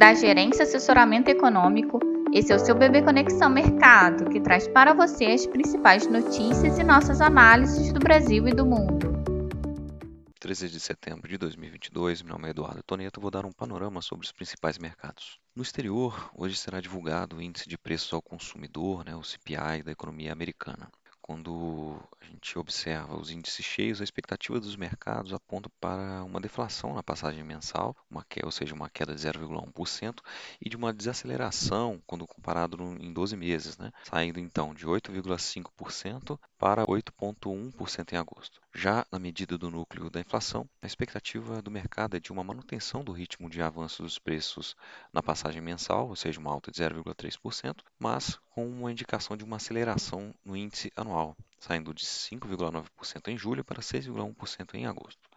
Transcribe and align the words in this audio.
da 0.00 0.14
Gerência 0.14 0.62
Assessoramento 0.62 1.28
Econômico. 1.28 2.00
Esse 2.32 2.50
é 2.50 2.56
o 2.56 2.58
seu 2.58 2.74
Bebê 2.74 3.02
Conexão 3.02 3.50
Mercado, 3.50 4.30
que 4.30 4.40
traz 4.40 4.66
para 4.66 4.94
você 4.94 5.26
as 5.26 5.46
principais 5.46 6.06
notícias 6.06 6.78
e 6.78 6.82
nossas 6.82 7.20
análises 7.20 7.92
do 7.92 8.00
Brasil 8.00 8.48
e 8.48 8.54
do 8.54 8.64
mundo. 8.64 9.12
13 10.40 10.70
de 10.70 10.80
setembro 10.80 11.28
de 11.28 11.36
2022, 11.36 12.22
meu 12.22 12.32
nome 12.32 12.48
é 12.48 12.50
Eduardo 12.52 12.82
Toneto, 12.82 13.20
vou 13.20 13.30
dar 13.30 13.44
um 13.44 13.52
panorama 13.52 14.00
sobre 14.00 14.24
os 14.24 14.32
principais 14.32 14.78
mercados. 14.78 15.38
No 15.54 15.62
exterior, 15.62 16.30
hoje 16.34 16.56
será 16.56 16.80
divulgado 16.80 17.36
o 17.36 17.42
Índice 17.42 17.68
de 17.68 17.76
Preços 17.76 18.10
ao 18.14 18.22
Consumidor, 18.22 19.04
né, 19.04 19.14
o 19.14 19.22
CPI, 19.22 19.82
da 19.84 19.92
economia 19.92 20.32
americana. 20.32 20.90
Quando 21.30 21.96
a 22.20 22.24
gente 22.24 22.58
observa 22.58 23.16
os 23.16 23.30
índices 23.30 23.64
cheios, 23.64 24.00
a 24.00 24.04
expectativa 24.04 24.58
dos 24.58 24.74
mercados 24.74 25.32
aponta 25.32 25.70
para 25.80 26.24
uma 26.24 26.40
deflação 26.40 26.92
na 26.92 27.04
passagem 27.04 27.44
mensal, 27.44 27.96
uma 28.10 28.24
queda, 28.24 28.46
ou 28.46 28.50
seja, 28.50 28.74
uma 28.74 28.90
queda 28.90 29.14
de 29.14 29.20
0,1%, 29.20 30.18
e 30.60 30.68
de 30.68 30.76
uma 30.76 30.92
desaceleração 30.92 32.02
quando 32.04 32.26
comparado 32.26 32.76
em 32.98 33.12
12 33.12 33.36
meses, 33.36 33.78
né? 33.78 33.92
saindo 34.02 34.40
então 34.40 34.74
de 34.74 34.84
8,5% 34.84 36.36
para 36.58 36.84
8,1% 36.84 38.12
em 38.12 38.16
agosto. 38.16 38.60
Já 38.74 39.06
na 39.12 39.20
medida 39.20 39.56
do 39.56 39.70
núcleo 39.70 40.10
da 40.10 40.18
inflação, 40.18 40.68
a 40.82 40.86
expectativa 40.86 41.62
do 41.62 41.70
mercado 41.70 42.16
é 42.16 42.20
de 42.20 42.32
uma 42.32 42.42
manutenção 42.42 43.04
do 43.04 43.12
ritmo 43.12 43.48
de 43.48 43.62
avanço 43.62 44.02
dos 44.02 44.18
preços 44.18 44.74
na 45.12 45.22
passagem 45.22 45.62
mensal, 45.62 46.08
ou 46.08 46.16
seja, 46.16 46.40
uma 46.40 46.50
alta 46.50 46.72
de 46.72 46.82
0,3%, 46.82 47.76
mas 48.00 48.36
com 48.50 48.68
uma 48.68 48.90
indicação 48.90 49.36
de 49.36 49.44
uma 49.44 49.56
aceleração 49.56 50.34
no 50.44 50.56
índice 50.56 50.92
anual, 50.96 51.36
saindo 51.58 51.94
de 51.94 52.04
5,9% 52.04 53.28
em 53.28 53.38
julho 53.38 53.64
para 53.64 53.80
6,1% 53.80 54.74
em 54.74 54.86
agosto. 54.86 55.30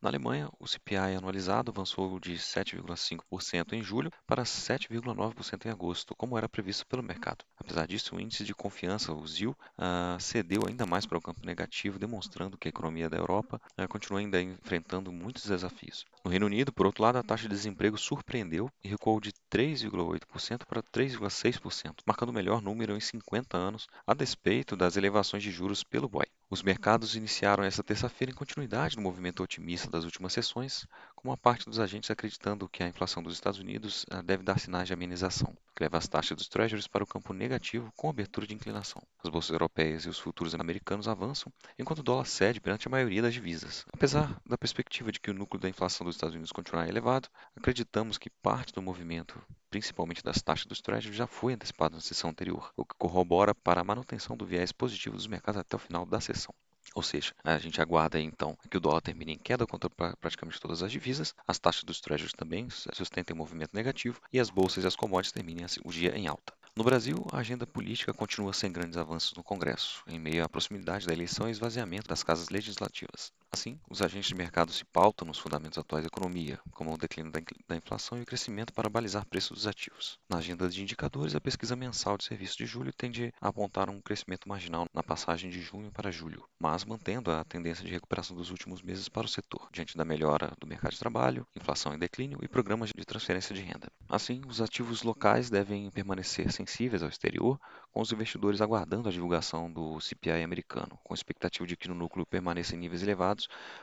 Na 0.00 0.08
Alemanha, 0.08 0.48
o 0.58 0.66
CPI 0.66 1.16
anualizado 1.16 1.70
avançou 1.70 2.18
de 2.18 2.34
7,5% 2.34 3.72
em 3.74 3.82
julho 3.82 4.10
para 4.26 4.42
7,9% 4.42 5.66
em 5.66 5.70
agosto, 5.70 6.14
como 6.14 6.38
era 6.38 6.48
previsto 6.48 6.86
pelo 6.86 7.02
mercado. 7.02 7.44
Apesar 7.56 7.86
disso, 7.86 8.16
o 8.16 8.20
índice 8.20 8.44
de 8.44 8.54
confiança, 8.54 9.12
o 9.12 9.26
ZIL, 9.26 9.50
uh, 9.50 10.20
cedeu 10.20 10.62
ainda 10.66 10.86
mais 10.86 11.04
para 11.04 11.18
o 11.18 11.20
campo 11.20 11.44
negativo, 11.44 11.98
demonstrando 11.98 12.56
que 12.56 12.68
a 12.68 12.70
economia 12.70 13.10
da 13.10 13.18
Europa 13.18 13.60
uh, 13.78 13.88
continua 13.88 14.20
ainda 14.20 14.40
enfrentando 14.40 15.12
muitos 15.12 15.44
desafios. 15.44 16.06
No 16.28 16.30
Reino 16.30 16.44
Unido, 16.44 16.70
por 16.70 16.84
outro 16.84 17.02
lado, 17.02 17.16
a 17.16 17.22
taxa 17.22 17.44
de 17.44 17.54
desemprego 17.54 17.96
surpreendeu 17.96 18.70
e 18.84 18.88
recuou 18.88 19.18
de 19.18 19.32
3,8% 19.50 20.66
para 20.66 20.82
3,6%, 20.82 22.02
marcando 22.04 22.28
o 22.28 22.32
melhor 22.34 22.60
número 22.60 22.94
em 22.94 23.00
50 23.00 23.56
anos, 23.56 23.88
a 24.06 24.12
despeito 24.12 24.76
das 24.76 24.98
elevações 24.98 25.42
de 25.42 25.50
juros 25.50 25.82
pelo 25.82 26.06
BOE. 26.06 26.26
Os 26.50 26.62
mercados 26.62 27.16
iniciaram 27.16 27.64
esta 27.64 27.82
terça-feira 27.82 28.30
em 28.30 28.34
continuidade 28.34 28.96
do 28.96 29.00
movimento 29.00 29.42
otimista 29.42 29.90
das 29.90 30.04
últimas 30.04 30.34
sessões, 30.34 30.86
com 31.16 31.28
uma 31.28 31.36
parte 31.38 31.64
dos 31.64 31.80
agentes 31.80 32.10
acreditando 32.10 32.68
que 32.68 32.82
a 32.82 32.88
inflação 32.88 33.22
dos 33.22 33.32
Estados 33.32 33.58
Unidos 33.58 34.04
ah, 34.10 34.20
deve 34.20 34.42
dar 34.42 34.58
sinais 34.58 34.86
de 34.86 34.92
amenização, 34.92 35.56
que 35.78 35.84
leva 35.84 35.96
as 35.96 36.08
taxas 36.08 36.36
dos 36.36 36.48
treasuries 36.48 36.88
para 36.88 37.04
o 37.04 37.06
campo 37.06 37.32
negativo 37.32 37.92
com 37.94 38.10
abertura 38.10 38.44
de 38.44 38.52
inclinação. 38.52 39.00
As 39.22 39.30
bolsas 39.30 39.50
europeias 39.50 40.04
e 40.04 40.08
os 40.08 40.18
futuros 40.18 40.52
americanos 40.52 41.06
avançam, 41.06 41.52
enquanto 41.78 42.00
o 42.00 42.02
dólar 42.02 42.24
cede 42.24 42.60
perante 42.60 42.88
a 42.88 42.90
maioria 42.90 43.22
das 43.22 43.32
divisas. 43.32 43.84
Apesar 43.92 44.40
da 44.44 44.58
perspectiva 44.58 45.12
de 45.12 45.20
que 45.20 45.30
o 45.30 45.34
núcleo 45.34 45.60
da 45.60 45.68
inflação 45.68 46.04
dos 46.04 46.16
Estados 46.16 46.34
Unidos 46.34 46.50
continuará 46.50 46.88
elevado, 46.88 47.28
acreditamos 47.54 48.18
que 48.18 48.28
parte 48.28 48.72
do 48.72 48.82
movimento 48.82 49.40
principalmente 49.70 50.24
das 50.24 50.42
taxas 50.42 50.66
dos 50.66 50.80
treasuries, 50.80 51.16
já 51.16 51.26
foi 51.26 51.52
antecipado 51.52 51.94
na 51.94 52.00
sessão 52.00 52.30
anterior, 52.30 52.72
o 52.76 52.84
que 52.84 52.94
corrobora 52.98 53.54
para 53.54 53.80
a 53.80 53.84
manutenção 53.84 54.36
do 54.36 54.46
viés 54.46 54.72
positivo 54.72 55.14
dos 55.14 55.26
mercados 55.26 55.60
até 55.60 55.76
o 55.76 55.78
final 55.78 56.04
da 56.06 56.20
sessão. 56.20 56.54
Ou 56.94 57.02
seja, 57.02 57.32
a 57.44 57.58
gente 57.58 57.80
aguarda 57.80 58.20
então 58.20 58.56
que 58.70 58.76
o 58.76 58.80
dólar 58.80 59.00
termine 59.00 59.32
em 59.32 59.38
queda 59.38 59.66
contra 59.66 59.88
praticamente 59.88 60.60
todas 60.60 60.82
as 60.82 60.90
divisas, 60.90 61.34
as 61.46 61.58
taxas 61.58 61.84
dos 61.84 62.00
treasuries 62.00 62.32
também 62.32 62.68
sustentem 62.70 63.34
um 63.34 63.38
movimento 63.38 63.74
negativo 63.74 64.20
e 64.32 64.40
as 64.40 64.50
bolsas 64.50 64.84
e 64.84 64.86
as 64.86 64.96
commodities 64.96 65.32
terminem 65.32 65.66
o 65.84 65.90
dia 65.90 66.16
em 66.16 66.26
alta. 66.26 66.52
No 66.76 66.84
Brasil, 66.84 67.26
a 67.32 67.38
agenda 67.38 67.66
política 67.66 68.14
continua 68.14 68.52
sem 68.52 68.70
grandes 68.70 68.96
avanços 68.96 69.32
no 69.34 69.42
Congresso, 69.42 70.02
em 70.06 70.18
meio 70.18 70.44
à 70.44 70.48
proximidade 70.48 71.06
da 71.06 71.12
eleição 71.12 71.48
e 71.48 71.50
esvaziamento 71.50 72.08
das 72.08 72.22
casas 72.22 72.48
legislativas. 72.50 73.32
Assim, 73.50 73.80
os 73.88 74.02
agentes 74.02 74.28
de 74.28 74.34
mercado 74.34 74.70
se 74.70 74.84
pautam 74.84 75.26
nos 75.26 75.38
fundamentos 75.38 75.78
atuais 75.78 76.04
da 76.04 76.08
economia, 76.08 76.60
como 76.70 76.92
o 76.92 76.98
declínio 76.98 77.32
da 77.66 77.76
inflação 77.76 78.18
e 78.18 78.22
o 78.22 78.26
crescimento 78.26 78.74
para 78.74 78.90
balizar 78.90 79.26
preços 79.26 79.56
dos 79.56 79.66
ativos. 79.66 80.18
Na 80.28 80.36
agenda 80.36 80.68
de 80.68 80.82
indicadores, 80.82 81.34
a 81.34 81.40
pesquisa 81.40 81.74
mensal 81.74 82.18
de 82.18 82.24
serviço 82.24 82.58
de 82.58 82.66
julho 82.66 82.92
tende 82.92 83.32
a 83.40 83.48
apontar 83.48 83.88
um 83.88 84.02
crescimento 84.02 84.46
marginal 84.48 84.86
na 84.92 85.02
passagem 85.02 85.50
de 85.50 85.62
junho 85.62 85.90
para 85.90 86.10
julho, 86.10 86.44
mas 86.60 86.84
mantendo 86.84 87.30
a 87.30 87.42
tendência 87.42 87.84
de 87.84 87.90
recuperação 87.90 88.36
dos 88.36 88.50
últimos 88.50 88.82
meses 88.82 89.08
para 89.08 89.24
o 89.24 89.28
setor, 89.28 89.68
diante 89.72 89.96
da 89.96 90.04
melhora 90.04 90.52
do 90.60 90.66
mercado 90.66 90.92
de 90.92 90.98
trabalho, 90.98 91.46
inflação 91.56 91.94
em 91.94 91.98
declínio 91.98 92.38
e 92.42 92.48
programas 92.48 92.90
de 92.94 93.04
transferência 93.04 93.54
de 93.54 93.62
renda. 93.62 93.90
Assim, 94.08 94.42
os 94.46 94.60
ativos 94.60 95.02
locais 95.02 95.48
devem 95.48 95.90
permanecer 95.90 96.52
sensíveis 96.52 97.02
ao 97.02 97.08
exterior, 97.08 97.58
com 97.92 98.02
os 98.02 98.12
investidores 98.12 98.60
aguardando 98.60 99.08
a 99.08 99.12
divulgação 99.12 99.72
do 99.72 99.98
CPI 100.00 100.42
americano, 100.42 100.98
com 101.02 101.14
expectativa 101.14 101.66
de 101.66 101.76
que 101.76 101.88
no 101.88 101.94
núcleo 101.94 102.26
permaneça 102.26 102.74
em 102.74 102.78
níveis 102.78 103.02
elevados, 103.02 103.37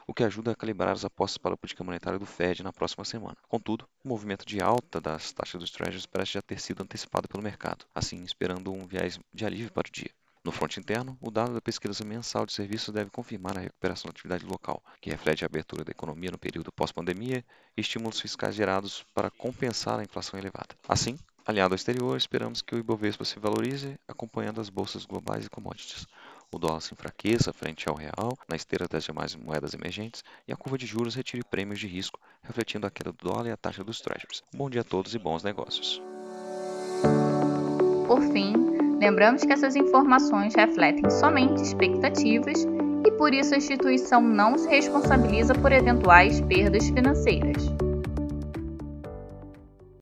o 0.07 0.13
que 0.13 0.23
ajuda 0.23 0.51
a 0.51 0.55
calibrar 0.55 0.91
as 0.91 1.05
apostas 1.05 1.37
para 1.37 1.53
a 1.53 1.57
política 1.57 1.83
monetária 1.83 2.19
do 2.19 2.25
Fed 2.25 2.63
na 2.63 2.73
próxima 2.73 3.05
semana. 3.05 3.37
Contudo, 3.47 3.87
o 4.03 4.07
movimento 4.09 4.45
de 4.45 4.59
alta 4.59 4.99
das 4.99 5.31
taxas 5.31 5.61
dos 5.61 5.71
Treasuries 5.71 6.05
parece 6.05 6.33
já 6.33 6.41
ter 6.41 6.59
sido 6.59 6.83
antecipado 6.83 7.27
pelo 7.27 7.43
mercado, 7.43 7.85
assim 7.93 8.23
esperando 8.23 8.73
um 8.73 8.85
viés 8.85 9.19
de 9.33 9.45
alívio 9.45 9.71
para 9.71 9.87
o 9.87 9.91
dia. 9.91 10.11
No 10.45 10.51
fronte 10.51 10.79
interno, 10.79 11.17
o 11.19 11.31
dado 11.31 11.55
da 11.55 11.61
pesquisa 11.61 12.05
mensal 12.05 12.45
de 12.45 12.53
serviços 12.53 12.93
deve 12.93 13.09
confirmar 13.09 13.57
a 13.57 13.61
recuperação 13.61 14.09
da 14.09 14.11
atividade 14.11 14.45
local, 14.45 14.79
que 15.01 15.09
reflete 15.09 15.43
a 15.43 15.47
abertura 15.47 15.83
da 15.83 15.89
economia 15.89 16.29
no 16.29 16.37
período 16.37 16.71
pós-pandemia 16.71 17.43
e 17.75 17.81
estímulos 17.81 18.19
fiscais 18.19 18.53
gerados 18.53 19.03
para 19.11 19.31
compensar 19.31 19.99
a 19.99 20.03
inflação 20.03 20.39
elevada. 20.39 20.75
Assim, 20.87 21.17
aliado 21.43 21.73
ao 21.73 21.75
exterior, 21.75 22.15
esperamos 22.15 22.61
que 22.61 22.75
o 22.75 22.77
Ibovespa 22.77 23.25
se 23.25 23.39
valorize, 23.39 23.99
acompanhando 24.07 24.61
as 24.61 24.69
bolsas 24.69 25.03
globais 25.03 25.47
e 25.47 25.49
commodities. 25.49 26.05
O 26.51 26.57
dólar 26.57 26.81
se 26.81 26.93
enfraqueça 26.93 27.53
frente 27.53 27.87
ao 27.89 27.95
real, 27.95 28.37
na 28.47 28.55
esteira 28.55 28.87
das 28.87 29.03
demais 29.03 29.35
moedas 29.35 29.73
emergentes, 29.73 30.23
e 30.47 30.53
a 30.53 30.55
curva 30.55 30.77
de 30.77 30.85
juros 30.85 31.15
retire 31.15 31.43
prêmios 31.43 31.79
de 31.79 31.87
risco, 31.87 32.19
refletindo 32.43 32.87
a 32.87 32.91
queda 32.91 33.11
do 33.11 33.29
dólar 33.29 33.47
e 33.47 33.51
a 33.51 33.57
taxa 33.57 33.83
dos 33.83 33.99
treasuries. 34.01 34.43
bom 34.53 34.69
dia 34.69 34.81
a 34.81 34.83
todos 34.83 35.13
e 35.13 35.19
bons 35.19 35.43
negócios. 35.43 36.01
Por 38.07 38.21
fim, 38.31 38.75
Lembramos 38.99 39.43
que 39.43 39.51
essas 39.51 39.75
informações 39.75 40.55
refletem 40.55 41.09
somente 41.09 41.61
expectativas 41.61 42.65
e 43.05 43.11
por 43.11 43.33
isso 43.33 43.53
a 43.53 43.57
instituição 43.57 44.21
não 44.21 44.57
se 44.57 44.67
responsabiliza 44.69 45.53
por 45.53 45.71
eventuais 45.71 46.39
perdas 46.41 46.87
financeiras. 46.87 47.65